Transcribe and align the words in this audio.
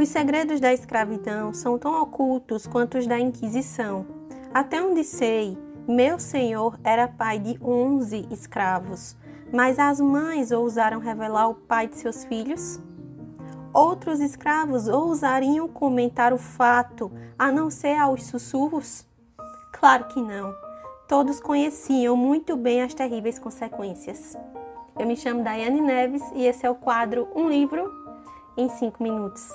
Os 0.00 0.08
segredos 0.08 0.60
da 0.60 0.72
escravidão 0.72 1.52
são 1.52 1.78
tão 1.78 2.00
ocultos 2.00 2.66
quanto 2.66 2.96
os 2.96 3.06
da 3.06 3.20
Inquisição. 3.20 4.06
Até 4.52 4.82
onde 4.82 5.04
sei, 5.04 5.58
meu 5.86 6.18
senhor 6.18 6.80
era 6.82 7.06
pai 7.06 7.38
de 7.38 7.58
onze 7.62 8.26
escravos, 8.30 9.14
mas 9.52 9.78
as 9.78 10.00
mães 10.00 10.52
ousaram 10.52 11.00
revelar 11.00 11.50
o 11.50 11.54
pai 11.54 11.86
de 11.86 11.96
seus 11.96 12.24
filhos? 12.24 12.80
Outros 13.74 14.20
escravos 14.20 14.88
ousariam 14.88 15.68
comentar 15.68 16.32
o 16.32 16.38
fato, 16.38 17.12
a 17.38 17.52
não 17.52 17.68
ser 17.68 17.98
aos 17.98 18.24
sussurros? 18.24 19.06
Claro 19.70 20.06
que 20.06 20.22
não. 20.22 20.54
Todos 21.06 21.40
conheciam 21.40 22.16
muito 22.16 22.56
bem 22.56 22.80
as 22.80 22.94
terríveis 22.94 23.38
consequências. 23.38 24.34
Eu 24.98 25.06
me 25.06 25.14
chamo 25.14 25.44
Daiane 25.44 25.82
Neves 25.82 26.22
e 26.34 26.46
esse 26.46 26.64
é 26.64 26.70
o 26.70 26.74
quadro 26.74 27.28
Um 27.36 27.50
Livro 27.50 27.92
em 28.56 28.66
5 28.70 29.02
Minutos. 29.02 29.46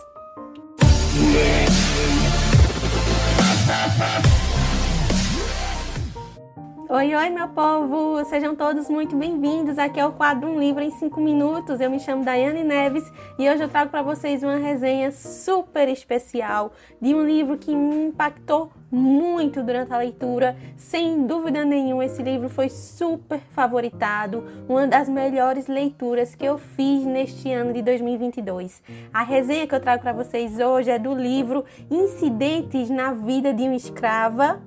Oi, 6.90 7.16
oi, 7.16 7.30
meu 7.30 7.48
povo! 7.48 8.26
Sejam 8.26 8.54
todos 8.54 8.90
muito 8.90 9.16
bem-vindos. 9.16 9.78
Aqui 9.78 9.98
é 9.98 10.05
o 10.05 10.12
quadro 10.12 10.50
Um 10.50 10.60
Livro 10.60 10.84
em 10.84 10.91
5 10.91 11.22
Minutos. 11.22 11.80
Eu 11.80 11.90
me 11.90 12.02
chamo 12.02 12.26
Daiane 12.26 12.66
Neves 12.66 13.10
e 13.40 13.50
hoje 13.50 13.64
eu 13.64 13.70
trago 13.70 13.91
para 13.91 14.02
vocês 14.02 14.44
uma 14.44 14.58
resenha 14.58 15.10
super 15.14 15.88
especial 15.88 16.74
de 17.02 17.16
um 17.16 17.26
livro 17.26 17.58
que 17.58 17.74
me 17.74 18.08
impactou 18.08 18.70
muito 18.92 19.64
durante 19.64 19.94
a 19.94 19.98
leitura. 19.98 20.56
Sem 20.78 21.26
dúvida 21.26 21.66
nenhuma, 21.66 22.06
esse 22.06 22.22
livro 22.22 22.50
foi 22.50 22.70
super 22.70 23.40
favoritado, 23.50 24.44
uma 24.68 24.88
das 24.88 25.10
melhores 25.10 25.68
leituras 25.68 26.36
que 26.36 26.46
eu 26.46 26.58
fiz 26.58 27.04
neste 27.04 27.52
ano 27.52 27.74
de 27.74 27.82
2022. 27.82 28.82
A 29.14 29.24
resenha 29.24 29.68
que 29.68 29.76
eu 29.76 29.80
trago 29.80 30.02
para 30.02 30.14
vocês 30.14 30.60
hoje 30.60 30.92
é 30.92 31.00
do 31.00 31.14
livro 31.14 31.66
Incidentes 31.90 32.90
na 32.90 33.12
Vida 33.12 33.54
de 33.54 33.64
uma 33.64 33.76
Escrava, 33.76 34.62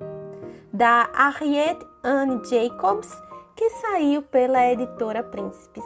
da 0.71 1.09
Harriet 1.13 1.79
Anne 2.03 2.41
Jacobs, 2.49 3.09
que 3.55 3.69
saiu 3.71 4.21
pela 4.21 4.65
editora 4.71 5.23
Príncipes. 5.23 5.83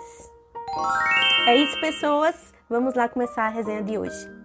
É 1.47 1.55
isso, 1.55 1.79
pessoas. 1.79 2.53
Vamos 2.69 2.93
lá 2.95 3.07
começar 3.07 3.45
a 3.45 3.49
resenha 3.49 3.83
de 3.83 3.97
hoje. 3.97 4.42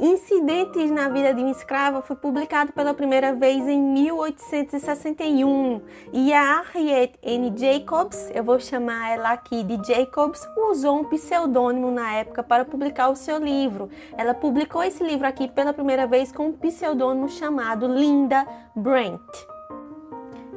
Incidentes 0.00 0.92
na 0.92 1.08
Vida 1.08 1.34
de 1.34 1.42
um 1.42 1.50
Escravo 1.50 2.00
foi 2.02 2.14
publicado 2.14 2.72
pela 2.72 2.94
primeira 2.94 3.32
vez 3.32 3.66
em 3.66 3.82
1861 3.82 5.80
e 6.12 6.32
a 6.32 6.62
Harriet 6.62 7.14
N. 7.20 7.52
Jacobs, 7.56 8.30
eu 8.32 8.44
vou 8.44 8.60
chamar 8.60 9.10
ela 9.10 9.32
aqui 9.32 9.64
de 9.64 9.76
Jacobs, 9.84 10.40
usou 10.70 11.00
um 11.00 11.04
pseudônimo 11.04 11.90
na 11.90 12.12
época 12.12 12.44
para 12.44 12.64
publicar 12.64 13.08
o 13.08 13.16
seu 13.16 13.38
livro. 13.38 13.90
Ela 14.16 14.34
publicou 14.34 14.84
esse 14.84 15.02
livro 15.02 15.26
aqui 15.26 15.48
pela 15.48 15.72
primeira 15.72 16.06
vez 16.06 16.30
com 16.30 16.46
um 16.46 16.52
pseudônimo 16.52 17.28
chamado 17.28 17.88
Linda 17.88 18.46
Brent. 18.76 19.57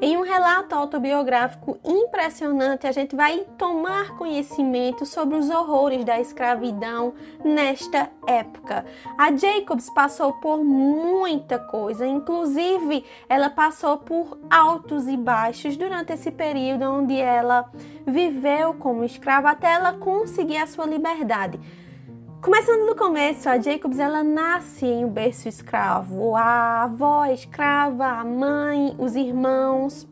Em 0.03 0.17
um 0.17 0.23
relato 0.23 0.73
autobiográfico 0.73 1.77
impressionante, 1.85 2.88
a 2.88 2.91
gente 2.91 3.16
vai 3.16 3.45
tomar 3.55 4.17
conhecimento 4.17 5.05
sobre 5.05 5.38
os 5.38 5.47
horrores 5.47 6.03
da 6.03 6.19
escravidão 6.19 7.13
nesta 7.45 8.09
época. 8.25 8.83
A 9.16 9.31
Jacobs 9.31 9.91
passou 9.91 10.33
por 10.33 10.63
muita 10.63 11.59
coisa, 11.59 12.08
inclusive 12.08 13.05
ela 13.30 13.52
passou 13.52 13.99
por 13.99 14.39
altos 14.49 15.08
e 15.08 15.16
baixos 15.16 15.77
durante 15.77 16.13
esse 16.13 16.31
período 16.31 16.81
onde 16.81 17.15
ela 17.17 17.69
viveu 18.03 18.73
como 18.73 19.03
escrava 19.03 19.52
até 19.52 19.71
ela 19.71 19.93
conseguir 19.93 20.58
a 20.58 20.65
sua 20.65 20.88
liberdade. 20.88 21.59
Começando 22.42 22.88
do 22.88 22.95
começo, 22.95 23.47
a 23.47 23.59
Jacobs 23.59 24.00
ela 24.00 24.23
nasce 24.23 24.84
em 24.84 25.06
um 25.06 25.09
berço 25.09 25.47
escravo. 25.47 26.36
A 26.36 26.86
avó 26.86 27.23
escrava, 27.26 28.08
a 28.08 28.26
mãe, 28.26 28.95
os 28.98 29.15
irmãos. 29.15 30.08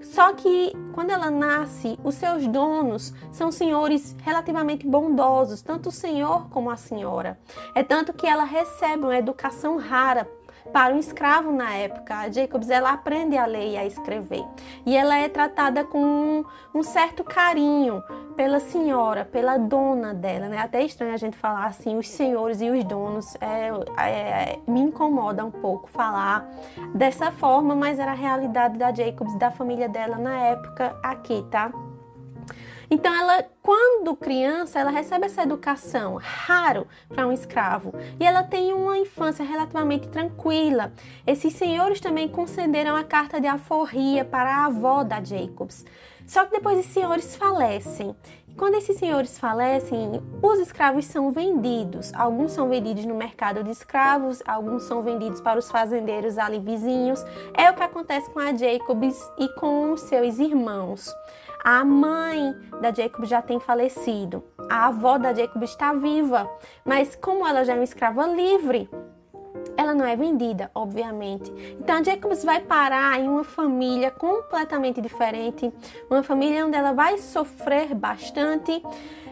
Só 0.00 0.32
que 0.32 0.72
quando 0.92 1.10
ela 1.10 1.30
nasce, 1.30 1.96
os 2.02 2.16
seus 2.16 2.48
donos 2.48 3.14
são 3.30 3.52
senhores 3.52 4.16
relativamente 4.24 4.84
bondosos, 4.84 5.62
tanto 5.62 5.90
o 5.90 5.92
senhor 5.92 6.50
como 6.50 6.68
a 6.68 6.76
senhora. 6.76 7.38
É 7.76 7.84
tanto 7.84 8.12
que 8.12 8.26
ela 8.26 8.42
recebe 8.42 9.04
uma 9.04 9.16
educação 9.16 9.76
rara 9.76 10.28
para 10.72 10.94
um 10.94 10.98
escravo 10.98 11.52
na 11.52 11.74
época. 11.74 12.14
A 12.14 12.30
Jacobs 12.30 12.70
ela 12.70 12.92
aprende 12.92 13.36
a 13.36 13.46
ler 13.46 13.72
e 13.72 13.76
a 13.76 13.84
escrever. 13.84 14.44
E 14.86 14.96
ela 14.96 15.16
é 15.16 15.28
tratada 15.28 15.84
com 15.84 16.44
um, 16.74 16.82
certo 16.82 17.24
carinho 17.24 18.02
pela 18.36 18.60
senhora, 18.60 19.24
pela 19.24 19.56
dona 19.56 20.14
dela. 20.14 20.48
Né? 20.48 20.58
Até 20.58 20.82
estranho 20.84 21.14
a 21.14 21.16
gente 21.16 21.36
falar 21.36 21.66
assim, 21.66 21.96
os 21.96 22.08
senhores 22.08 22.60
e 22.60 22.70
os 22.70 22.84
donos. 22.84 23.36
É, 23.40 23.70
é, 24.02 24.58
me 24.66 24.80
incomoda 24.80 25.44
um 25.44 25.50
pouco 25.50 25.88
falar 25.88 26.48
dessa 26.94 27.30
forma, 27.32 27.74
mas 27.74 27.98
era 27.98 28.12
a 28.12 28.14
realidade 28.14 28.78
da 28.78 28.92
Jacobs, 28.92 29.34
da 29.36 29.50
família 29.50 29.88
dela 29.88 30.16
na 30.16 30.36
época 30.38 30.96
aqui, 31.02 31.44
tá? 31.50 31.72
Então, 32.90 33.14
ela, 33.14 33.44
quando 33.62 34.16
criança, 34.16 34.78
ela 34.78 34.90
recebe 34.90 35.26
essa 35.26 35.42
educação, 35.42 36.16
raro 36.16 36.86
para 37.08 37.26
um 37.26 37.32
escravo, 37.32 37.92
e 38.18 38.24
ela 38.24 38.42
tem 38.42 38.72
uma 38.72 38.96
infância 38.96 39.44
relativamente 39.44 40.08
tranquila. 40.08 40.92
Esses 41.26 41.52
senhores 41.52 42.00
também 42.00 42.28
concederam 42.28 42.96
a 42.96 43.04
carta 43.04 43.40
de 43.40 43.46
alforria 43.46 44.24
para 44.24 44.50
a 44.54 44.66
avó 44.66 45.04
da 45.04 45.22
Jacobs. 45.22 45.84
Só 46.26 46.44
que 46.44 46.52
depois 46.52 46.78
os 46.78 46.92
senhores 46.92 47.36
falecem. 47.36 48.14
Quando 48.58 48.74
esses 48.74 48.98
senhores 48.98 49.38
falecem, 49.38 50.20
os 50.42 50.58
escravos 50.58 51.04
são 51.04 51.30
vendidos. 51.30 52.12
Alguns 52.12 52.50
são 52.50 52.68
vendidos 52.68 53.04
no 53.06 53.14
mercado 53.14 53.62
de 53.62 53.70
escravos, 53.70 54.42
alguns 54.44 54.82
são 54.82 55.00
vendidos 55.00 55.40
para 55.40 55.60
os 55.60 55.70
fazendeiros 55.70 56.36
ali 56.36 56.58
vizinhos. 56.58 57.24
É 57.54 57.70
o 57.70 57.74
que 57.74 57.84
acontece 57.84 58.28
com 58.30 58.40
a 58.40 58.52
Jacobs 58.52 59.16
e 59.38 59.48
com 59.50 59.96
seus 59.96 60.40
irmãos. 60.40 61.08
A 61.64 61.84
mãe 61.84 62.52
da 62.80 62.92
Jacob 62.92 63.24
já 63.26 63.40
tem 63.40 63.60
falecido. 63.60 64.42
A 64.68 64.88
avó 64.88 65.18
da 65.18 65.32
Jacob 65.32 65.62
está 65.62 65.92
viva, 65.92 66.50
mas 66.84 67.14
como 67.14 67.46
ela 67.46 67.64
já 67.64 67.74
é 67.74 67.76
uma 67.76 67.84
escrava 67.84 68.26
livre, 68.26 68.90
ela 69.76 69.94
não 69.94 70.04
é 70.04 70.16
vendida, 70.16 70.70
obviamente. 70.74 71.52
Então 71.80 72.02
Jacobs 72.02 72.44
vai 72.44 72.60
parar 72.60 73.18
em 73.20 73.28
uma 73.28 73.44
família 73.44 74.10
completamente 74.10 75.00
diferente, 75.00 75.72
uma 76.10 76.22
família 76.22 76.66
onde 76.66 76.76
ela 76.76 76.92
vai 76.92 77.18
sofrer 77.18 77.94
bastante. 77.94 78.82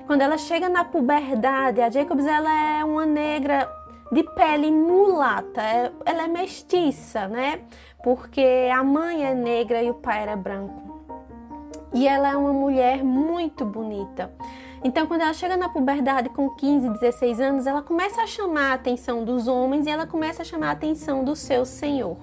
Quando 0.07 0.23
ela 0.23 0.39
chega 0.39 0.69
na 0.69 0.85
puberdade, 0.85 1.81
a 1.81 1.91
Jacobs 1.91 2.27
ela 2.27 2.79
é 2.79 2.85
uma 2.85 3.05
negra 3.05 3.69
de 4.11 4.23
pele 4.23 4.71
mulata, 4.71 5.61
é, 5.61 5.93
ela 6.05 6.25
é 6.25 6.29
mestiça, 6.29 7.27
né? 7.27 7.61
Porque 8.03 8.71
a 8.73 8.85
mãe 8.85 9.25
é 9.25 9.35
negra 9.35 9.83
e 9.83 9.91
o 9.91 9.95
pai 9.95 10.23
era 10.23 10.37
branco. 10.37 10.87
E 11.93 12.07
ela 12.07 12.31
é 12.31 12.37
uma 12.37 12.53
mulher 12.53 13.03
muito 13.03 13.65
bonita. 13.65 14.31
Então, 14.87 15.05
quando 15.05 15.23
ela 15.23 15.35
chega 15.35 15.57
na 15.57 15.69
puberdade 15.69 16.29
com 16.29 16.49
15, 16.49 16.91
16 16.91 17.41
anos, 17.41 17.67
ela 17.67 17.83
começa 17.83 18.23
a 18.23 18.27
chamar 18.29 18.71
a 18.71 18.75
atenção 18.75 19.25
dos 19.25 19.49
homens 19.49 19.85
e 19.85 19.91
ela 19.91 20.07
começa 20.07 20.43
a 20.43 20.45
chamar 20.45 20.69
a 20.69 20.71
atenção 20.71 21.25
do 21.25 21.35
seu 21.35 21.67
senhor. 21.67 22.17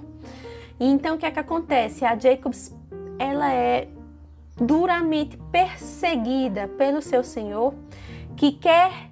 E 0.79 0.85
então, 0.85 1.15
o 1.15 1.17
que 1.17 1.25
é 1.25 1.31
que 1.31 1.39
acontece? 1.39 2.05
A 2.05 2.17
Jacobs, 2.17 2.73
ela 3.19 3.51
é 3.51 3.89
duramente 4.55 5.35
perseguida 5.51 6.69
pelo 6.69 7.01
seu 7.01 7.21
senhor, 7.21 7.73
que 8.37 8.53
quer, 8.53 9.09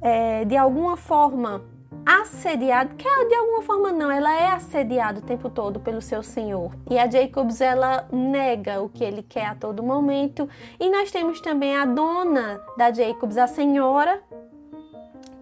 é, 0.00 0.44
de 0.44 0.56
alguma 0.56 0.96
forma, 0.96 1.60
assediado, 2.06 2.94
que 2.96 3.08
de 3.26 3.34
alguma 3.34 3.62
forma 3.62 3.92
não, 3.92 4.10
ela 4.10 4.34
é 4.34 4.48
assediada 4.48 5.20
o 5.20 5.22
tempo 5.22 5.48
todo 5.48 5.80
pelo 5.80 6.00
seu 6.00 6.22
senhor. 6.22 6.72
E 6.90 6.98
a 6.98 7.10
Jacobs 7.10 7.60
ela 7.60 8.06
nega 8.12 8.80
o 8.82 8.88
que 8.88 9.02
ele 9.02 9.22
quer 9.22 9.46
a 9.46 9.54
todo 9.54 9.82
momento. 9.82 10.48
E 10.78 10.90
nós 10.90 11.10
temos 11.10 11.40
também 11.40 11.76
a 11.76 11.84
dona 11.84 12.60
da 12.76 12.92
Jacobs, 12.92 13.36
a 13.38 13.46
senhora, 13.46 14.22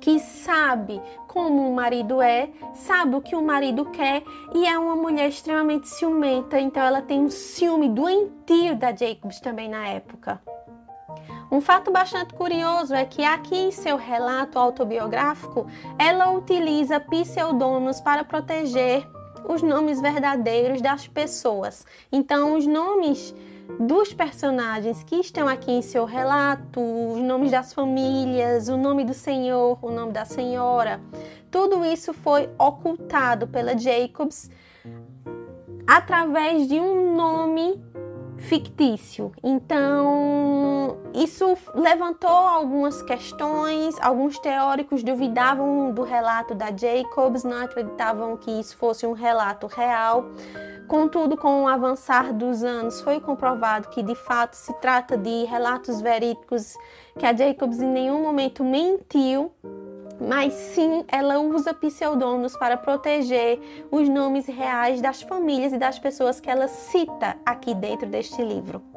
que 0.00 0.19
sabe 0.19 1.00
como 1.28 1.70
o 1.70 1.75
marido 1.75 2.20
é, 2.20 2.50
sabe 2.75 3.14
o 3.14 3.22
que 3.22 3.37
o 3.37 3.42
marido 3.42 3.87
quer 3.87 4.22
e 4.52 4.66
é 4.66 4.76
uma 4.76 4.96
mulher 4.96 5.28
extremamente 5.28 5.88
ciumenta, 5.88 6.60
então 6.60 6.82
ela 6.82 7.00
tem 7.00 7.20
um 7.20 7.31
ciúme 7.31 7.88
doentio 7.88 8.76
da 8.76 8.94
Jacobs 8.94 9.40
também 9.40 9.69
na 9.69 9.87
época. 9.87 10.42
Um 11.52 11.60
fato 11.60 11.90
bastante 11.93 12.32
curioso 12.32 12.94
é 12.94 13.04
que 13.04 13.22
aqui 13.22 13.54
em 13.54 13.70
seu 13.70 13.99
relato 13.99 14.58
autobiográfico, 14.58 15.66
ela 15.99 16.31
utiliza 16.31 16.99
pseudônimos 16.99 18.00
para 18.00 18.25
proteger 18.25 19.06
os 19.46 19.60
nomes 19.60 20.00
verdadeiros 20.00 20.81
das 20.81 21.06
pessoas. 21.06 21.84
Então, 22.10 22.56
os 22.56 22.66
nomes 22.66 23.34
dos 23.78 24.14
personagens 24.14 25.04
que 25.04 25.16
estão 25.16 25.46
aqui 25.46 25.70
em 25.70 25.82
seu 25.82 26.06
relato, 26.06 26.81
os 26.81 27.20
nomes 27.20 27.50
das 27.50 27.75
famílias, 27.75 28.70
o 28.70 28.78
nome 28.78 29.04
do 29.04 29.12
senhor, 29.12 29.78
o 29.82 29.90
nome 29.90 30.12
da 30.12 30.25
senhora, 30.25 31.02
tudo 31.50 31.84
isso 31.84 32.14
foi 32.14 32.49
ocultado 32.58 33.46
pela 33.46 33.76
Jacobs 33.76 34.50
através 35.87 36.66
de 36.66 36.81
um 36.81 37.14
nome 37.14 37.78
fictício. 38.38 39.32
Então, 39.43 40.91
isso 41.22 41.56
levantou 41.74 42.30
algumas 42.30 43.02
questões, 43.02 43.94
alguns 44.00 44.38
teóricos 44.38 45.02
duvidavam 45.02 45.92
do 45.92 46.02
relato 46.02 46.54
da 46.54 46.74
Jacobs, 46.74 47.44
não 47.44 47.64
acreditavam 47.64 48.36
que 48.36 48.50
isso 48.50 48.76
fosse 48.76 49.06
um 49.06 49.12
relato 49.12 49.66
real. 49.66 50.24
Contudo, 50.88 51.36
com 51.36 51.62
o 51.62 51.69
avançar 51.69 52.32
dos 52.32 52.62
anos, 52.62 53.00
foi 53.00 53.20
comprovado 53.20 53.88
que 53.88 54.02
de 54.02 54.14
fato 54.14 54.54
se 54.54 54.72
trata 54.74 55.16
de 55.16 55.44
relatos 55.44 56.00
verídicos, 56.00 56.76
que 57.19 57.25
a 57.25 57.32
Jacobs 57.32 57.80
em 57.80 57.88
nenhum 57.88 58.22
momento 58.22 58.64
mentiu, 58.64 59.52
mas 60.20 60.52
sim 60.52 61.04
ela 61.08 61.38
usa 61.38 61.72
pseudônimos 61.72 62.56
para 62.56 62.76
proteger 62.76 63.60
os 63.90 64.08
nomes 64.08 64.46
reais 64.46 65.00
das 65.00 65.22
famílias 65.22 65.72
e 65.72 65.78
das 65.78 65.98
pessoas 65.98 66.40
que 66.40 66.50
ela 66.50 66.68
cita 66.68 67.36
aqui 67.46 67.75
dentro 67.75 68.08
deste 68.08 68.42
livro. 68.42 68.91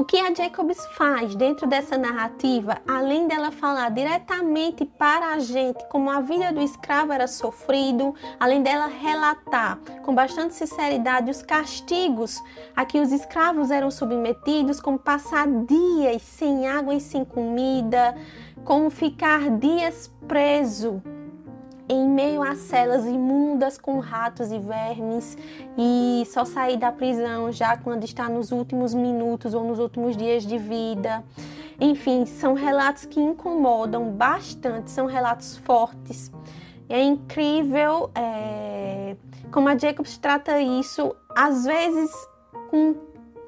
O 0.00 0.04
que 0.04 0.18
a 0.18 0.32
Jacobs 0.32 0.86
faz 0.96 1.34
dentro 1.34 1.66
dessa 1.66 1.98
narrativa, 1.98 2.78
além 2.88 3.28
dela 3.28 3.50
falar 3.50 3.90
diretamente 3.90 4.86
para 4.86 5.34
a 5.34 5.38
gente 5.38 5.86
como 5.90 6.08
a 6.08 6.22
vida 6.22 6.50
do 6.54 6.62
escravo 6.62 7.12
era 7.12 7.28
sofrido, 7.28 8.14
além 8.40 8.62
dela 8.62 8.86
relatar 8.86 9.78
com 10.02 10.14
bastante 10.14 10.54
sinceridade 10.54 11.30
os 11.30 11.42
castigos 11.42 12.42
a 12.74 12.86
que 12.86 12.98
os 12.98 13.12
escravos 13.12 13.70
eram 13.70 13.90
submetidos, 13.90 14.80
como 14.80 14.98
passar 14.98 15.46
dias 15.46 16.22
sem 16.22 16.66
água 16.66 16.94
e 16.94 17.00
sem 17.00 17.22
comida, 17.22 18.16
como 18.64 18.88
ficar 18.88 19.50
dias 19.50 20.10
preso 20.26 21.02
em 21.90 22.08
meio 22.08 22.40
a 22.40 22.54
celas 22.54 23.04
imundas 23.04 23.76
com 23.76 23.98
ratos 23.98 24.52
e 24.52 24.58
vermes 24.60 25.36
e 25.76 26.22
só 26.26 26.44
sair 26.44 26.76
da 26.76 26.92
prisão 26.92 27.50
já 27.50 27.76
quando 27.76 28.04
está 28.04 28.28
nos 28.28 28.52
últimos 28.52 28.94
minutos 28.94 29.54
ou 29.54 29.64
nos 29.64 29.80
últimos 29.80 30.16
dias 30.16 30.46
de 30.46 30.56
vida. 30.56 31.24
Enfim, 31.80 32.26
são 32.26 32.54
relatos 32.54 33.06
que 33.06 33.18
incomodam 33.18 34.08
bastante, 34.12 34.88
são 34.88 35.06
relatos 35.06 35.56
fortes. 35.56 36.30
É 36.88 37.02
incrível 37.02 38.08
é, 38.14 39.16
como 39.50 39.68
a 39.68 39.76
Jacobs 39.76 40.16
trata 40.16 40.60
isso, 40.60 41.12
às 41.36 41.64
vezes 41.64 42.12
com 42.70 42.94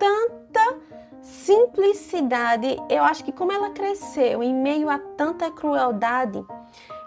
tanta 0.00 0.78
simplicidade. 1.20 2.76
Eu 2.90 3.04
acho 3.04 3.22
que 3.24 3.30
como 3.30 3.52
ela 3.52 3.70
cresceu 3.70 4.42
em 4.42 4.52
meio 4.52 4.90
a 4.90 4.98
tanta 4.98 5.48
crueldade, 5.48 6.44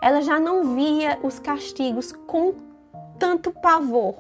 ela 0.06 0.22
já 0.22 0.40
não 0.40 0.76
via 0.76 1.18
os 1.24 1.40
castigos 1.40 2.12
com 2.12 2.54
tanto 3.18 3.50
pavor. 3.50 4.14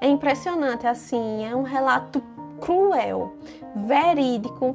É 0.00 0.08
impressionante, 0.08 0.84
assim, 0.84 1.44
é 1.44 1.54
um 1.54 1.62
relato 1.62 2.20
cruel, 2.60 3.36
verídico. 3.76 4.74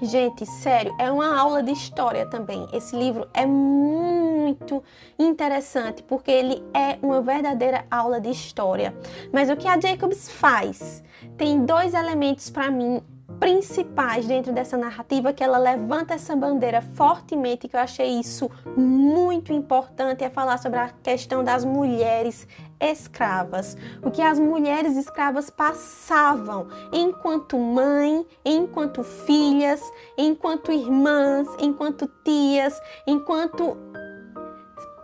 Gente, 0.00 0.46
sério, 0.46 0.96
é 0.98 1.10
uma 1.10 1.38
aula 1.38 1.62
de 1.62 1.72
história 1.72 2.24
também. 2.24 2.66
Esse 2.72 2.96
livro 2.96 3.28
é 3.34 3.44
muito 3.44 4.82
interessante 5.18 6.02
porque 6.02 6.30
ele 6.30 6.64
é 6.72 6.98
uma 7.02 7.20
verdadeira 7.20 7.84
aula 7.90 8.18
de 8.18 8.30
história. 8.30 8.96
Mas 9.30 9.50
o 9.50 9.56
que 9.56 9.68
a 9.68 9.78
Jacobs 9.78 10.30
faz? 10.30 11.04
Tem 11.36 11.66
dois 11.66 11.92
elementos 11.92 12.48
para 12.48 12.70
mim 12.70 13.02
principais 13.42 14.24
dentro 14.24 14.52
dessa 14.52 14.76
narrativa 14.76 15.32
que 15.32 15.42
ela 15.42 15.58
levanta 15.58 16.14
essa 16.14 16.36
bandeira 16.36 16.80
fortemente, 16.80 17.66
que 17.66 17.74
eu 17.74 17.80
achei 17.80 18.20
isso 18.20 18.48
muito 18.76 19.52
importante, 19.52 20.22
é 20.22 20.30
falar 20.30 20.58
sobre 20.58 20.78
a 20.78 20.90
questão 21.02 21.42
das 21.42 21.64
mulheres 21.64 22.46
escravas, 22.80 23.76
o 24.00 24.12
que 24.12 24.22
as 24.22 24.38
mulheres 24.38 24.96
escravas 24.96 25.50
passavam 25.50 26.68
enquanto 26.92 27.58
mãe, 27.58 28.24
enquanto 28.44 29.02
filhas, 29.02 29.80
enquanto 30.16 30.70
irmãs, 30.70 31.48
enquanto 31.58 32.08
tias, 32.24 32.80
enquanto 33.08 33.76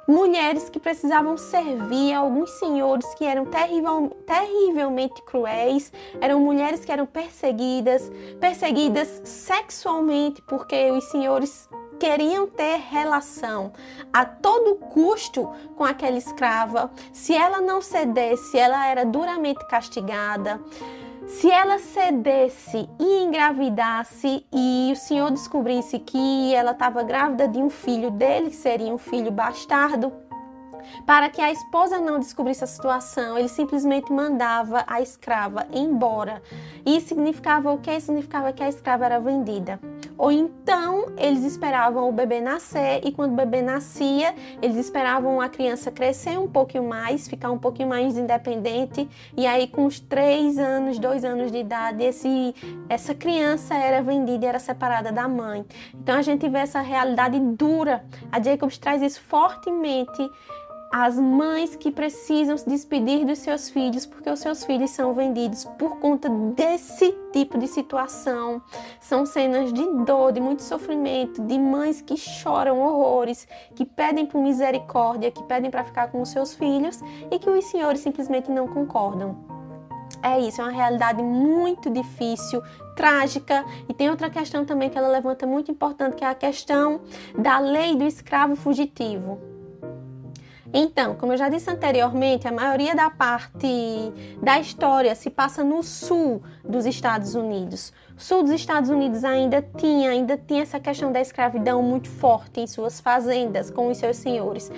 mulheres 0.09 0.71
que 0.71 0.81
precisavam 0.81 1.37
servir 1.37 2.15
a 2.15 2.21
alguns 2.21 2.51
senhores 2.53 3.07
que 3.15 3.27
eram 3.27 3.45
terrivel, 3.45 4.09
terrivelmente 4.27 5.21
cruéis, 5.23 5.93
eram 6.19 6.41
mulheres 6.41 6.83
que 6.83 6.91
eram 6.91 7.05
perseguidas, 7.05 8.11
perseguidas 8.41 9.21
sexualmente, 9.23 10.41
porque 10.41 10.91
os 10.91 11.05
senhores 11.05 11.69
queriam 11.99 12.47
ter 12.47 12.79
relação 12.91 13.73
a 14.11 14.25
todo 14.25 14.77
custo 14.77 15.51
com 15.77 15.85
aquela 15.85 16.17
escrava. 16.17 16.91
Se 17.13 17.35
ela 17.35 17.61
não 17.61 17.83
cedesse, 17.83 18.57
ela 18.57 18.87
era 18.87 19.05
duramente 19.05 19.67
castigada. 19.69 20.59
Se 21.29 21.51
ela 21.51 21.79
cedesse 21.79 22.89
e 22.99 23.23
engravidasse 23.23 24.47
e 24.51 24.91
o 24.91 24.97
senhor 24.97 25.31
descobrisse 25.31 25.99
que 25.99 26.55
ela 26.55 26.71
estava 26.73 27.03
grávida 27.03 27.47
de 27.47 27.59
um 27.59 27.69
filho 27.69 28.11
dele, 28.11 28.49
que 28.49 28.57
seria 28.57 28.93
um 28.93 28.97
filho 28.97 29.31
bastardo, 29.31 30.11
para 31.07 31.29
que 31.29 31.43
a 31.43 31.53
esposa 31.53 31.99
não 31.99 32.19
descobrisse 32.19 32.65
a 32.65 32.67
situação, 32.67 33.39
ele 33.39 33.49
simplesmente 33.49 34.11
mandava 34.11 34.85
a 34.87 35.03
escrava 35.03 35.67
embora. 35.71 36.43
E 36.85 36.99
significava 36.99 37.71
o 37.71 37.79
que? 37.79 38.01
Significava 38.01 38.51
que 38.51 38.63
a 38.63 38.69
escrava 38.69 39.05
era 39.05 39.21
vendida. 39.21 39.79
Ou 40.19 40.33
então 40.33 41.07
eles 41.17 41.45
esperavam 41.45 42.09
o 42.09 42.13
bebê 42.13 42.41
nascer 42.41 43.01
e 43.05 43.13
quando 43.13 43.33
o 43.33 43.37
bebê 43.37 43.63
nascia, 43.63 44.35
eles 44.61 44.77
esperavam 44.77 45.41
a 45.41 45.49
criança 45.49 45.93
crescer 45.93 46.37
um 46.37 46.49
pouquinho 46.49 46.89
mais, 46.89 47.29
ficar 47.29 47.53
um 47.53 47.59
pouquinho 47.59 47.89
mais 47.89 48.19
independente. 48.19 49.09
E 49.37 49.47
aí, 49.47 49.69
com 49.69 49.87
os 49.87 50.01
três 50.01 50.59
anos, 50.59 50.99
dois 50.99 51.25
anos 51.25 51.53
de 51.53 51.59
idade, 51.59 52.03
esse, 52.03 52.55
essa 52.89 53.15
criança 53.15 53.77
era 53.77 54.03
vendida 54.03 54.45
e 54.45 54.49
era 54.49 54.59
separada 54.59 55.13
da 55.13 55.29
mãe. 55.29 55.65
Então 55.95 56.17
a 56.17 56.23
gente 56.23 56.49
vê 56.49 56.59
essa 56.59 56.81
realidade 56.81 57.39
dura. 57.39 58.05
A 58.33 58.43
Jacobs 58.43 58.77
traz 58.77 59.01
isso 59.03 59.21
fortemente 59.21 60.29
as 60.91 61.19
mães 61.19 61.77
que 61.77 61.93
precisam 61.93 62.57
se 62.57 62.69
despedir 62.69 63.25
dos 63.27 63.39
seus 63.39 63.69
filhos 63.69 64.07
porque 64.07 64.31
os 64.31 64.41
seus 64.41 64.65
filhos 64.65 64.91
são 64.91 65.13
vendidos 65.13 65.65
por 65.79 65.99
conta 65.99 66.29
desse 66.29 67.13
tipo 67.33 67.59
de 67.59 67.69
situação. 67.69 68.63
São 69.01 69.27
cenas 69.27 69.73
de 69.73 69.85
dor, 70.05 70.33
de 70.33 70.41
muito 70.41 70.63
sofrimento, 70.63 71.43
de 71.43 71.59
mães 71.59 72.01
que 72.01 72.17
choram 72.17 72.81
horrores, 72.81 73.47
que 73.75 73.85
pedem 73.85 74.25
por 74.25 74.41
misericórdia, 74.41 75.31
que 75.31 75.43
pedem 75.43 75.71
para 75.71 75.85
ficar 75.85 76.09
com 76.09 76.23
os 76.23 76.31
seus 76.31 76.55
filhos 76.55 77.01
e 77.31 77.39
que 77.39 77.51
os 77.51 77.65
senhores 77.67 78.01
simplesmente 78.01 78.51
não 78.51 78.67
concordam. 78.67 79.37
É 80.23 80.41
isso, 80.41 80.61
é 80.61 80.65
uma 80.65 80.73
realidade 80.73 81.23
muito 81.23 81.91
difícil, 81.91 82.63
trágica. 82.97 83.65
E 83.89 83.95
tem 83.95 84.09
outra 84.09 84.31
questão 84.31 84.65
também 84.65 84.89
que 84.89 84.97
ela 84.97 85.09
levanta 85.09 85.47
muito 85.47 85.71
importante, 85.71 86.17
que 86.17 86.25
é 86.25 86.29
a 86.29 86.35
questão 86.35 87.03
da 87.39 87.59
lei 87.59 87.95
do 87.95 88.05
escravo 88.05 88.57
fugitivo. 88.57 89.58
Então, 90.73 91.15
como 91.15 91.33
eu 91.33 91.37
já 91.37 91.49
disse 91.49 91.71
anteriormente, 91.71 92.47
a 92.47 92.53
maioria 92.53 92.95
da 92.95 93.09
parte 93.09 94.13
da 94.43 94.61
história 94.61 95.15
se 95.15 95.31
passa 95.31 95.65
no 95.65 95.83
sul 95.83 96.43
dos 96.63 96.85
Estados 96.85 97.35
Unidos. 97.35 97.93
O 98.17 98.21
sul 98.21 98.43
dos 98.43 98.53
Estados 98.53 98.91
Unidos 98.91 99.25
ainda 99.25 99.63
tinha, 99.63 100.11
ainda 100.11 100.37
tinha 100.37 100.63
essa 100.63 100.79
questão 100.79 101.11
da 101.11 101.21
escravidão 101.21 101.83
muito 101.83 102.11
forte 102.11 102.61
em 102.61 102.67
suas 102.67 103.01
fazendas 103.01 103.71
com 103.71 103.89
os 103.89 103.97
seus 103.97 104.19
senhores. 104.19 104.71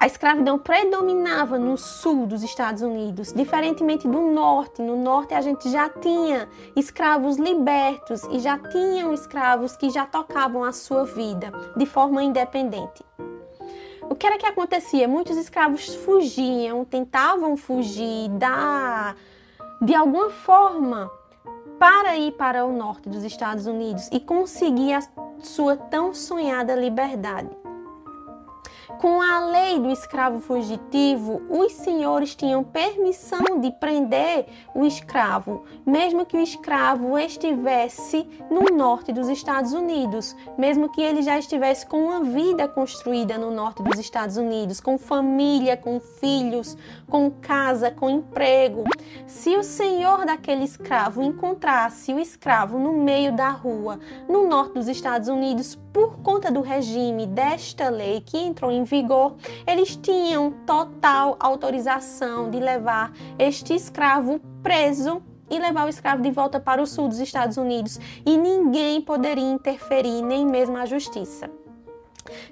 A 0.00 0.06
escravidão 0.06 0.58
predominava 0.58 1.58
no 1.58 1.76
sul 1.76 2.26
dos 2.26 2.42
Estados 2.42 2.82
Unidos, 2.82 3.32
diferentemente 3.32 4.08
do 4.08 4.20
norte. 4.32 4.82
No 4.82 4.96
norte 4.96 5.32
a 5.32 5.40
gente 5.40 5.70
já 5.70 5.88
tinha 5.88 6.48
escravos 6.74 7.36
libertos 7.36 8.24
e 8.32 8.40
já 8.40 8.58
tinham 8.58 9.12
escravos 9.12 9.76
que 9.76 9.90
já 9.90 10.04
tocavam 10.04 10.64
a 10.64 10.72
sua 10.72 11.04
vida 11.04 11.52
de 11.76 11.86
forma 11.86 12.20
independente. 12.20 13.04
O 14.08 14.14
que 14.14 14.26
era 14.26 14.38
que 14.38 14.46
acontecia? 14.46 15.08
Muitos 15.08 15.36
escravos 15.36 15.94
fugiam, 15.94 16.84
tentavam 16.84 17.56
fugir 17.56 18.28
da, 18.30 19.14
de 19.80 19.94
alguma 19.94 20.30
forma 20.30 21.10
para 21.78 22.16
ir 22.16 22.32
para 22.32 22.64
o 22.64 22.72
norte 22.72 23.08
dos 23.08 23.24
Estados 23.24 23.66
Unidos 23.66 24.08
e 24.12 24.20
conseguir 24.20 24.94
a 24.94 25.00
sua 25.40 25.76
tão 25.76 26.14
sonhada 26.14 26.74
liberdade. 26.74 27.61
Com 29.02 29.20
a 29.20 29.46
lei 29.46 29.80
do 29.80 29.90
escravo 29.90 30.38
fugitivo, 30.38 31.42
os 31.50 31.72
senhores 31.72 32.36
tinham 32.36 32.62
permissão 32.62 33.58
de 33.60 33.72
prender 33.72 34.46
o 34.72 34.86
escravo, 34.86 35.64
mesmo 35.84 36.24
que 36.24 36.36
o 36.36 36.40
escravo 36.40 37.18
estivesse 37.18 38.24
no 38.48 38.76
norte 38.76 39.12
dos 39.12 39.28
Estados 39.28 39.72
Unidos, 39.72 40.36
mesmo 40.56 40.88
que 40.88 41.02
ele 41.02 41.20
já 41.20 41.36
estivesse 41.36 41.84
com 41.84 42.00
uma 42.00 42.22
vida 42.22 42.68
construída 42.68 43.36
no 43.36 43.50
norte 43.50 43.82
dos 43.82 43.98
Estados 43.98 44.36
Unidos, 44.36 44.80
com 44.80 44.96
família, 44.96 45.76
com 45.76 45.98
filhos, 45.98 46.76
com 47.10 47.28
casa, 47.28 47.90
com 47.90 48.08
emprego. 48.08 48.84
Se 49.26 49.56
o 49.56 49.64
senhor 49.64 50.24
daquele 50.24 50.62
escravo 50.62 51.24
encontrasse 51.24 52.14
o 52.14 52.20
escravo 52.20 52.78
no 52.78 52.92
meio 52.92 53.34
da 53.34 53.50
rua, 53.50 53.98
no 54.28 54.46
norte 54.46 54.74
dos 54.74 54.86
Estados 54.86 55.26
Unidos, 55.26 55.76
por 55.92 56.18
conta 56.20 56.50
do 56.50 56.62
regime 56.62 57.26
desta 57.26 57.90
lei 57.90 58.20
que 58.20 58.38
entrou 58.38 58.70
em 58.70 58.82
vigor, 58.92 59.36
eles 59.66 59.96
tinham 59.96 60.52
total 60.66 61.36
autorização 61.40 62.50
de 62.50 62.60
levar 62.60 63.10
este 63.38 63.74
escravo 63.74 64.38
preso 64.62 65.22
e 65.50 65.58
levar 65.58 65.86
o 65.86 65.88
escravo 65.88 66.22
de 66.22 66.30
volta 66.30 66.60
para 66.60 66.82
o 66.82 66.86
sul 66.86 67.08
dos 67.08 67.18
Estados 67.18 67.56
Unidos 67.56 67.98
e 68.26 68.36
ninguém 68.36 69.00
poderia 69.00 69.50
interferir, 69.50 70.22
nem 70.22 70.46
mesmo 70.46 70.76
a 70.76 70.84
justiça. 70.84 71.50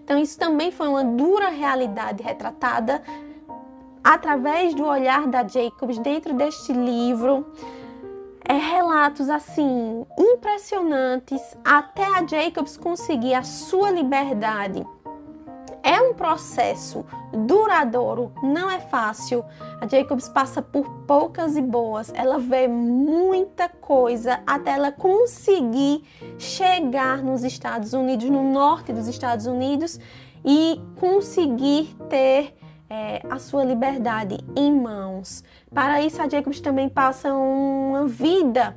Então, 0.03 0.19
isso 0.19 0.39
também 0.39 0.71
foi 0.71 0.89
uma 0.89 1.05
dura 1.05 1.51
realidade 1.51 2.23
retratada 2.23 3.03
através 4.03 4.75
do 4.75 4.85
olhar 4.85 5.27
da 5.27 5.47
Jacobs 5.47 5.99
dentro 5.99 6.33
deste 6.35 6.73
livro. 6.73 7.47
É, 8.49 8.55
relatos 8.55 9.29
assim 9.29 10.05
impressionantes 10.19 11.41
até 11.65 12.05
a 12.05 12.27
Jacobs 12.27 12.77
conseguir 12.77 13.35
a 13.35 13.45
sua 13.45 13.91
liberdade 13.91 14.85
é 15.83 16.01
um 16.01 16.15
processo 16.15 17.05
duradouro, 17.33 18.33
não 18.43 18.71
é 18.71 18.81
fácil. 18.81 19.45
A 19.81 19.87
Jacobs 19.87 20.29
passa 20.29 20.61
por 20.61 20.89
poucas 21.07 21.57
e 21.57 21.63
boas, 21.63 22.13
ela 22.15 22.39
vê 22.39 22.69
muita 22.69 23.69
coisa 23.69 24.41
até 24.47 24.73
ela 24.73 24.93
conseguir 24.93 26.05
chegar 26.39 27.23
nos 27.23 27.45
Estados 27.45 27.93
Unidos, 27.93 28.29
no 28.29 28.43
norte 28.53 28.93
dos 28.93 29.09
Estados 29.09 29.47
Unidos 29.47 29.99
e 30.45 30.81
conseguir 30.99 31.95
ter 32.09 32.55
é, 32.89 33.23
a 33.31 33.39
sua 33.39 33.65
liberdade 33.65 34.39
em 34.57 34.73
mãos. 34.73 35.45
Para 35.73 36.03
isso, 36.03 36.21
a 36.21 36.29
Jacobs 36.29 36.61
também 36.61 36.89
passa 36.89 37.33
uma 37.33 38.07
vida 38.07 38.77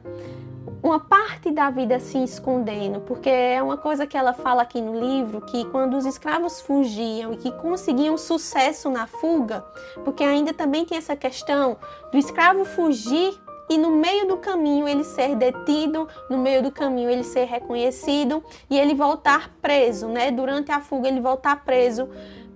uma 0.83 0.99
parte 0.99 1.49
da 1.49 1.69
vida 1.69 1.97
se 1.97 2.21
escondendo, 2.21 2.99
porque 2.99 3.29
é 3.29 3.63
uma 3.63 3.77
coisa 3.77 4.05
que 4.05 4.17
ela 4.17 4.33
fala 4.33 4.63
aqui 4.63 4.81
no 4.81 4.99
livro, 4.99 5.39
que 5.39 5.63
quando 5.65 5.95
os 5.95 6.05
escravos 6.05 6.59
fugiam 6.59 7.31
e 7.31 7.37
que 7.37 7.51
conseguiam 7.53 8.17
sucesso 8.17 8.89
na 8.89 9.07
fuga, 9.07 9.63
porque 10.03 10.25
ainda 10.25 10.53
também 10.53 10.83
tem 10.83 10.97
essa 10.97 11.15
questão 11.15 11.77
do 12.11 12.17
escravo 12.17 12.65
fugir 12.65 13.41
e 13.69 13.77
no 13.77 13.91
meio 13.91 14.27
do 14.27 14.35
caminho 14.35 14.85
ele 14.85 15.05
ser 15.05 15.37
detido, 15.37 16.05
no 16.29 16.37
meio 16.37 16.61
do 16.61 16.69
caminho 16.69 17.09
ele 17.09 17.23
ser 17.23 17.45
reconhecido 17.45 18.43
e 18.69 18.77
ele 18.77 18.93
voltar 18.93 19.51
preso, 19.61 20.09
né? 20.09 20.31
Durante 20.31 20.69
a 20.69 20.81
fuga 20.81 21.07
ele 21.07 21.21
voltar 21.21 21.63
preso 21.63 22.09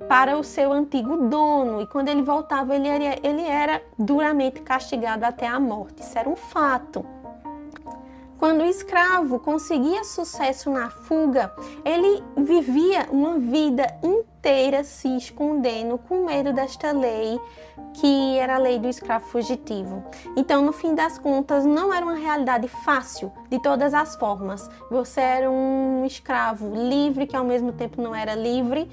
para 0.10 0.38
o 0.38 0.44
seu 0.44 0.72
antigo 0.72 1.18
dono 1.30 1.82
e 1.82 1.88
quando 1.88 2.10
ele 2.10 2.22
voltava 2.22 2.76
ele 2.76 2.88
era, 2.88 3.20
ele 3.24 3.42
era 3.42 3.82
duramente 3.98 4.62
castigado 4.62 5.26
até 5.26 5.48
a 5.48 5.60
morte. 5.60 6.02
Isso 6.02 6.18
era 6.20 6.30
um 6.30 6.36
fato. 6.36 7.06
Quando 8.38 8.62
o 8.62 8.66
escravo 8.66 9.40
conseguia 9.40 10.04
sucesso 10.04 10.70
na 10.70 10.92
fuga, 10.92 11.52
ele 11.84 12.24
vivia 12.38 13.08
uma 13.12 13.40
vida 13.40 13.84
inteira 14.04 14.84
se 14.84 15.08
escondendo 15.18 15.98
com 15.98 16.26
medo 16.26 16.54
desta 16.54 16.92
lei, 16.92 17.40
que 17.96 18.38
era 18.38 18.56
a 18.56 18.60
lei 18.60 18.78
do 18.78 18.88
escravo 18.88 19.26
fugitivo. 19.26 20.04
Então, 20.36 20.62
no 20.62 20.72
fim 20.72 20.94
das 20.94 21.18
contas, 21.18 21.66
não 21.66 21.92
era 21.92 22.06
uma 22.06 22.16
realidade 22.16 22.68
fácil 22.68 23.32
de 23.50 23.60
todas 23.60 23.92
as 23.96 24.16
formas. 24.16 24.70
Você 24.92 25.20
era 25.20 25.50
um 25.50 26.06
escravo 26.06 26.76
livre, 26.76 27.26
que 27.26 27.36
ao 27.36 27.44
mesmo 27.44 27.72
tempo 27.72 28.00
não 28.00 28.14
era 28.14 28.36
livre 28.36 28.88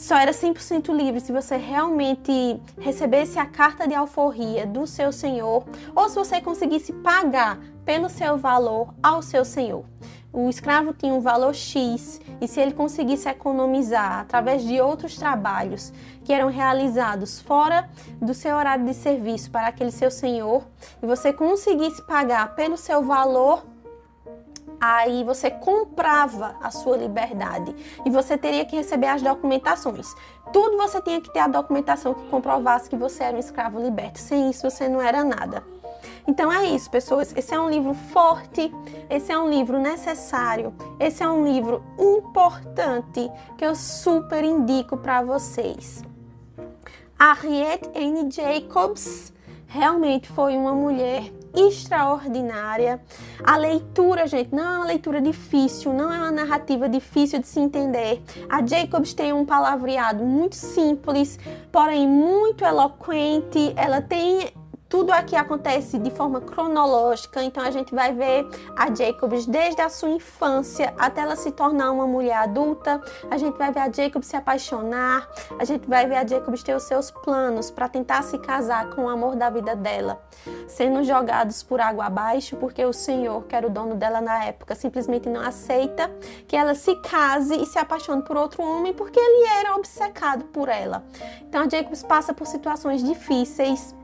só 0.00 0.16
era 0.16 0.32
100% 0.32 0.96
livre 0.96 1.20
se 1.20 1.30
você 1.30 1.58
realmente 1.58 2.58
recebesse 2.78 3.38
a 3.38 3.44
carta 3.44 3.86
de 3.86 3.94
alforria 3.94 4.66
do 4.66 4.86
seu 4.86 5.12
senhor 5.12 5.62
ou 5.94 6.08
se 6.08 6.14
você 6.14 6.40
conseguisse 6.40 6.90
pagar 6.90 7.58
pelo 7.90 8.08
seu 8.08 8.38
valor 8.38 8.94
ao 9.02 9.20
seu 9.20 9.44
senhor. 9.44 9.84
O 10.32 10.48
escravo 10.48 10.92
tinha 10.92 11.12
um 11.12 11.20
valor 11.20 11.52
X 11.52 12.20
e 12.40 12.46
se 12.46 12.60
ele 12.60 12.72
conseguisse 12.72 13.28
economizar 13.28 14.20
através 14.20 14.62
de 14.62 14.80
outros 14.80 15.16
trabalhos 15.16 15.92
que 16.24 16.32
eram 16.32 16.48
realizados 16.50 17.40
fora 17.40 17.90
do 18.22 18.32
seu 18.32 18.54
horário 18.54 18.84
de 18.84 18.94
serviço 18.94 19.50
para 19.50 19.66
aquele 19.66 19.90
seu 19.90 20.08
senhor 20.08 20.62
e 21.02 21.06
você 21.06 21.32
conseguisse 21.32 22.00
pagar 22.02 22.54
pelo 22.54 22.76
seu 22.76 23.02
valor 23.02 23.66
aí 24.80 25.24
você 25.24 25.50
comprava 25.50 26.54
a 26.62 26.70
sua 26.70 26.96
liberdade 26.96 27.74
e 28.06 28.08
você 28.08 28.38
teria 28.38 28.64
que 28.64 28.76
receber 28.76 29.08
as 29.08 29.20
documentações. 29.20 30.14
Tudo 30.52 30.76
você 30.76 31.02
tinha 31.02 31.20
que 31.20 31.32
ter 31.32 31.40
a 31.40 31.48
documentação 31.48 32.14
que 32.14 32.28
comprovasse 32.28 32.88
que 32.88 32.96
você 32.96 33.24
era 33.24 33.36
um 33.36 33.40
escravo 33.40 33.80
liberto. 33.80 34.20
Sem 34.20 34.48
isso 34.48 34.70
você 34.70 34.88
não 34.88 35.02
era 35.02 35.24
nada. 35.24 35.79
Então 36.26 36.52
é 36.52 36.64
isso, 36.64 36.90
pessoas. 36.90 37.34
Esse 37.36 37.54
é 37.54 37.60
um 37.60 37.68
livro 37.68 37.94
forte, 37.94 38.72
esse 39.08 39.32
é 39.32 39.38
um 39.38 39.48
livro 39.48 39.78
necessário, 39.78 40.72
esse 40.98 41.22
é 41.22 41.28
um 41.28 41.44
livro 41.44 41.82
importante 41.98 43.30
que 43.56 43.64
eu 43.64 43.74
super 43.74 44.44
indico 44.44 44.96
para 44.96 45.22
vocês. 45.22 46.02
Harriet 47.18 47.90
N. 47.94 48.30
Jacobs 48.30 49.32
realmente 49.66 50.28
foi 50.28 50.56
uma 50.56 50.72
mulher 50.72 51.30
extraordinária. 51.54 53.00
A 53.42 53.56
leitura, 53.56 54.26
gente, 54.26 54.54
não 54.54 54.64
é 54.64 54.76
uma 54.78 54.86
leitura 54.86 55.20
difícil, 55.20 55.92
não 55.92 56.12
é 56.12 56.18
uma 56.18 56.30
narrativa 56.30 56.88
difícil 56.88 57.40
de 57.40 57.48
se 57.48 57.60
entender. 57.60 58.22
A 58.48 58.64
Jacobs 58.64 59.14
tem 59.14 59.32
um 59.32 59.44
palavreado 59.44 60.24
muito 60.24 60.56
simples, 60.56 61.38
porém 61.70 62.06
muito 62.08 62.64
eloquente. 62.64 63.72
Ela 63.76 64.00
tem 64.00 64.52
tudo 64.90 65.12
aqui 65.12 65.36
acontece 65.36 65.98
de 65.98 66.10
forma 66.10 66.40
cronológica, 66.40 67.40
então 67.44 67.62
a 67.62 67.70
gente 67.70 67.94
vai 67.94 68.12
ver 68.12 68.44
a 68.76 68.92
Jacobs 68.92 69.46
desde 69.46 69.80
a 69.80 69.88
sua 69.88 70.10
infância 70.10 70.92
até 70.98 71.20
ela 71.20 71.36
se 71.36 71.52
tornar 71.52 71.92
uma 71.92 72.08
mulher 72.08 72.36
adulta. 72.36 73.00
A 73.30 73.38
gente 73.38 73.56
vai 73.56 73.70
ver 73.70 73.80
a 73.80 73.90
Jacobs 73.90 74.26
se 74.26 74.34
apaixonar, 74.34 75.28
a 75.60 75.64
gente 75.64 75.88
vai 75.88 76.08
ver 76.08 76.16
a 76.16 76.26
Jacobs 76.26 76.64
ter 76.64 76.74
os 76.74 76.82
seus 76.82 77.08
planos 77.08 77.70
para 77.70 77.88
tentar 77.88 78.22
se 78.24 78.36
casar 78.38 78.90
com 78.90 79.04
o 79.04 79.08
amor 79.08 79.36
da 79.36 79.48
vida 79.48 79.76
dela, 79.76 80.20
sendo 80.66 81.04
jogados 81.04 81.62
por 81.62 81.80
água 81.80 82.06
abaixo, 82.06 82.56
porque 82.56 82.84
o 82.84 82.92
Senhor, 82.92 83.44
que 83.44 83.54
era 83.54 83.68
o 83.68 83.70
dono 83.70 83.94
dela 83.94 84.20
na 84.20 84.44
época, 84.44 84.74
simplesmente 84.74 85.28
não 85.28 85.40
aceita 85.40 86.10
que 86.48 86.56
ela 86.56 86.74
se 86.74 86.96
case 86.96 87.54
e 87.54 87.64
se 87.64 87.78
apaixone 87.78 88.22
por 88.22 88.36
outro 88.36 88.60
homem, 88.60 88.92
porque 88.92 89.20
ele 89.20 89.46
era 89.60 89.76
obcecado 89.76 90.46
por 90.46 90.68
ela. 90.68 91.04
Então 91.42 91.62
a 91.62 91.68
Jacobs 91.68 92.02
passa 92.02 92.34
por 92.34 92.48
situações 92.48 93.04
difíceis 93.04 93.94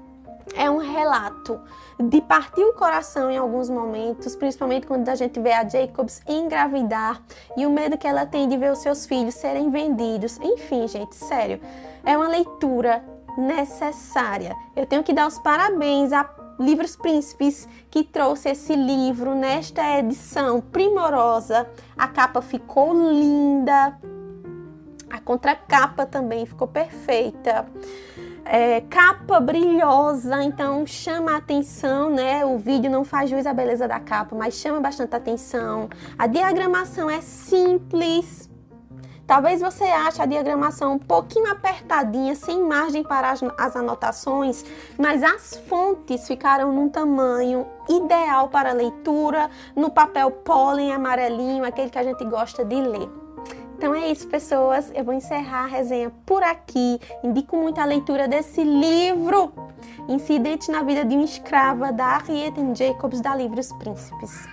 é 0.55 0.71
um 0.71 0.79
relato 0.79 1.61
de 1.99 2.21
partir 2.21 2.63
o 2.63 2.75
coração 2.75 3.31
em 3.31 3.37
alguns 3.37 3.71
momentos, 3.71 4.37
principalmente 4.37 4.87
quando 4.87 5.09
a 5.09 5.15
gente 5.15 5.41
vê 5.41 5.53
a 5.53 5.67
Jacobs 5.67 6.23
engravidar 6.29 7.23
e 7.57 7.67
o 7.67 7.71
medo 7.71 7.97
que 7.97 8.07
ela 8.07 8.27
tem 8.27 8.49
de 8.49 8.57
ver 8.57 8.71
os 8.71 8.79
seus 8.79 9.07
filhos 9.07 9.35
serem 9.35 9.71
vendidos. 9.71 10.39
Enfim, 10.41 10.87
gente, 10.87 11.17
sério, 11.17 11.61
é 12.05 12.17
uma 12.17 12.29
leitura 12.29 13.03
necessária. 13.37 14.55
Eu 14.75 14.87
tenho 14.87 15.03
que 15.03 15.13
dar 15.13 15.27
os 15.27 15.39
parabéns 15.39 16.13
a 16.13 16.29
Livros 16.59 16.97
Príncipes 16.97 17.69
que 17.91 18.03
trouxe 18.03 18.51
esse 18.51 18.75
livro 18.75 19.35
nesta 19.35 19.99
edição 19.99 20.61
primorosa. 20.61 21.69
A 21.97 22.09
capa 22.09 22.41
ficou 22.41 22.95
linda, 22.95 23.99
a 25.11 25.21
contracapa 25.21 26.07
também 26.07 26.47
ficou 26.47 26.67
perfeita 26.67 27.67
é, 28.49 28.81
capa 28.83 29.41
brilhosa, 29.41 30.43
então 30.43 30.87
chama 30.87 31.33
a 31.33 31.37
atenção, 31.37 32.11
né? 32.11 32.45
O 32.45 32.59
vídeo 32.59 32.91
não 32.91 33.05
faz 33.05 33.29
jus 33.29 33.47
à 33.47 33.53
beleza 33.53 33.89
da 33.89 33.99
capa, 33.99 34.37
mas 34.37 34.55
chama 34.55 34.81
bastante 34.81 35.15
atenção. 35.15 35.89
A 36.19 36.27
diagramação 36.27 37.11
é 37.11 37.21
simples. 37.21 38.49
Talvez 39.27 39.61
você 39.61 39.83
ache 39.85 40.23
a 40.23 40.27
diagramação 40.27 40.93
um 40.93 40.99
pouquinho 40.99 41.51
apertadinha, 41.51 42.37
sem 42.37 42.63
margem 42.63 43.03
para 43.03 43.33
as, 43.33 43.43
as 43.59 43.75
anotações, 43.75 44.65
mas 44.97 45.25
as 45.25 45.57
fontes 45.69 46.29
ficaram 46.29 46.73
num 46.73 46.89
tamanho 46.89 47.67
ideal 47.89 48.49
para 48.49 48.73
leitura, 48.73 49.51
no 49.75 49.91
papel 49.91 50.31
pólen 50.31 50.93
amarelinho, 50.93 51.65
aquele 51.65 51.91
que 51.91 51.99
a 51.99 52.05
gente 52.05 52.25
gosta 52.25 52.65
de 52.65 52.77
ler. 52.77 53.26
Então 53.77 53.95
é 53.95 54.11
isso, 54.11 54.27
pessoas. 54.27 54.91
Eu 54.95 55.05
vou 55.05 55.13
encerrar 55.13 55.65
a 55.65 55.67
resenha 55.67 56.11
por 56.25 56.43
aqui. 56.43 56.99
Indico 57.23 57.59
muito 57.59 57.79
a 57.79 57.85
leitura 57.85 58.27
desse 58.27 58.65
livro, 58.65 59.53
Incidente 60.09 60.71
na 60.71 60.83
Vida 60.83 61.05
de 61.05 61.15
uma 61.15 61.25
Escrava, 61.25 61.93
da 61.93 62.17
Harriet 62.17 62.55
Jacobs, 62.75 63.21
da 63.21 63.37
Livros 63.37 63.71
Príncipes. 63.75 64.49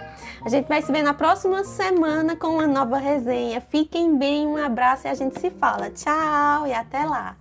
A 0.46 0.50
gente 0.50 0.68
vai 0.68 0.82
se 0.82 0.92
ver 0.92 1.04
na 1.04 1.14
próxima 1.14 1.64
semana 1.64 2.36
com 2.36 2.48
uma 2.48 2.68
nova 2.68 2.98
resenha. 2.98 3.62
Fiquem 3.62 4.18
bem, 4.18 4.46
um 4.46 4.58
abraço 4.58 5.08
e 5.08 5.10
a 5.10 5.14
gente 5.14 5.40
se 5.40 5.50
fala. 5.52 5.90
Tchau 5.90 6.68
e 6.68 6.74
até 6.74 7.06
lá! 7.06 7.38